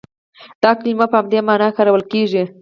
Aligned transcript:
دا 0.63 0.71
کلمه 0.79 1.05
په 1.11 1.17
همدې 1.19 1.39
معنا 1.47 1.67
کارول 1.77 2.03
کېږي. 2.11 2.43